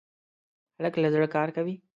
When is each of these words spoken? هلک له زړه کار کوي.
هلک 0.77 0.93
له 1.01 1.09
زړه 1.13 1.27
کار 1.35 1.47
کوي. 1.55 1.75